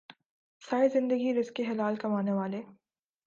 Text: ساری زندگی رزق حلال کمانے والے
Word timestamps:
ساری 0.61 0.89
زندگی 0.89 1.33
رزق 1.33 1.59
حلال 1.69 1.95
کمانے 1.95 2.31
والے 2.31 2.61